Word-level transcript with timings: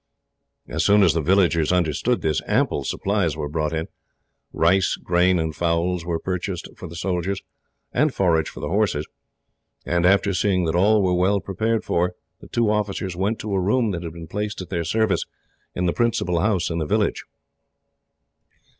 As 0.67 0.83
soon 0.83 1.03
as 1.03 1.13
the 1.13 1.21
villagers 1.21 1.71
understood 1.71 2.23
this, 2.23 2.41
ample 2.47 2.83
supplies 2.83 3.37
were 3.37 3.47
brought 3.47 3.71
in. 3.71 3.87
Rice, 4.51 4.95
grain, 4.95 5.37
and 5.37 5.55
fowls 5.55 6.03
were 6.03 6.17
purchased 6.17 6.67
for 6.75 6.87
the 6.87 6.95
soldiers, 6.95 7.43
and 7.93 8.11
forage 8.11 8.49
for 8.49 8.61
the 8.61 8.67
horses, 8.67 9.05
and 9.85 10.03
after 10.03 10.33
seeing 10.33 10.65
that 10.65 10.73
all 10.73 11.03
were 11.03 11.13
well 11.13 11.39
provided 11.39 11.83
for, 11.83 12.15
the 12.39 12.47
two 12.47 12.71
officers 12.71 13.15
went 13.15 13.37
to 13.41 13.53
a 13.53 13.61
room 13.61 13.91
that 13.91 14.01
had 14.01 14.13
been 14.13 14.25
placed 14.25 14.59
at 14.61 14.69
their 14.69 14.83
service, 14.83 15.25
in 15.75 15.85
the 15.85 15.93
principal 15.93 16.39
house 16.39 16.71
in 16.71 16.79
the 16.79 16.87
village. 16.87 17.23